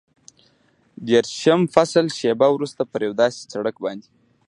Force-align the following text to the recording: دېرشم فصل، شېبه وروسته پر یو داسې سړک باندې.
دېرشم 1.07 1.61
فصل، 1.73 2.05
شېبه 2.17 2.47
وروسته 2.51 2.81
پر 2.91 3.01
یو 3.07 3.13
داسې 3.21 3.39
سړک 3.53 3.75
باندې. 3.83 4.09